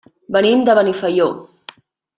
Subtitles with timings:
[0.35, 1.29] Venim de Benifaió.